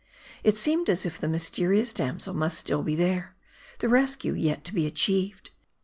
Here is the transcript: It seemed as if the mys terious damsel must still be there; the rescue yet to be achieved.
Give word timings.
It 0.43 0.57
seemed 0.57 0.89
as 0.89 1.05
if 1.05 1.19
the 1.19 1.27
mys 1.27 1.51
terious 1.51 1.93
damsel 1.93 2.33
must 2.33 2.57
still 2.57 2.81
be 2.81 2.95
there; 2.95 3.35
the 3.77 3.87
rescue 3.87 4.33
yet 4.33 4.63
to 4.63 4.73
be 4.73 4.87
achieved. 4.87 5.51